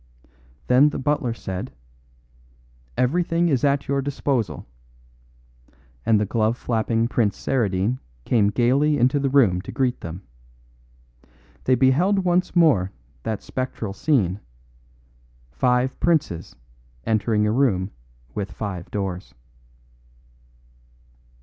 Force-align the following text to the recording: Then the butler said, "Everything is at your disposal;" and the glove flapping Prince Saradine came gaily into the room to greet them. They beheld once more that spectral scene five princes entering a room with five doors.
Then 0.65 0.89
the 0.89 0.97
butler 0.97 1.35
said, 1.35 1.71
"Everything 2.97 3.49
is 3.49 3.63
at 3.63 3.87
your 3.87 4.01
disposal;" 4.01 4.65
and 6.07 6.19
the 6.19 6.25
glove 6.25 6.57
flapping 6.57 7.07
Prince 7.07 7.37
Saradine 7.37 7.99
came 8.25 8.49
gaily 8.49 8.97
into 8.97 9.19
the 9.19 9.29
room 9.29 9.61
to 9.61 9.71
greet 9.71 10.01
them. 10.01 10.23
They 11.65 11.75
beheld 11.75 12.25
once 12.25 12.55
more 12.55 12.91
that 13.21 13.43
spectral 13.43 13.93
scene 13.93 14.39
five 15.51 15.99
princes 15.99 16.55
entering 17.05 17.45
a 17.45 17.51
room 17.51 17.91
with 18.33 18.51
five 18.51 18.89
doors. 18.89 19.35